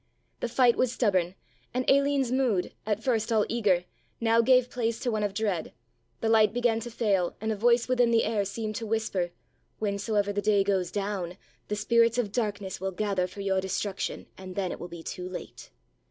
The 0.39 0.49
fight 0.49 0.77
was 0.77 0.91
stubborn 0.91 1.35
and 1.75 1.87
Aline's 1.87 2.31
mood, 2.31 2.73
at 2.87 3.03
first 3.03 3.31
all 3.31 3.45
eager, 3.47 3.85
now 4.19 4.41
gave 4.41 4.71
place 4.71 4.99
to 5.01 5.11
one 5.11 5.21
of 5.21 5.31
dread, 5.35 5.73
the 6.21 6.27
light 6.27 6.53
began 6.53 6.79
to 6.79 6.89
fail 6.89 7.35
and 7.39 7.51
a 7.51 7.55
voice 7.55 7.87
within 7.87 8.09
the 8.09 8.23
air 8.23 8.43
seemed 8.43 8.75
to 8.77 8.87
whisper, 8.87 9.29
"Whensoever 9.77 10.33
the 10.33 10.41
day 10.41 10.63
goes 10.63 10.89
down, 10.89 11.37
the 11.67 11.75
spirits 11.75 12.17
of 12.17 12.31
darkness 12.31 12.81
will 12.81 12.89
gather 12.89 13.27
for 13.27 13.41
your 13.41 13.61
destruction 13.61 14.25
and 14.39 14.55
then 14.55 14.71
it 14.71 14.79
will 14.79 14.87
be 14.87 15.03
too 15.03 15.29
late." 15.29 15.69